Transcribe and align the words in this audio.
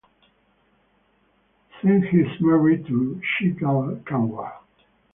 Singh 1.79 2.03
is 2.05 2.41
married 2.41 2.87
to 2.87 3.21
Sheetal 3.37 4.03
Kanwar. 4.05 4.51